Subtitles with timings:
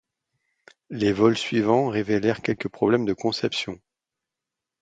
[0.89, 3.79] Les vols suivant révélèrent quelques problèmes de conception.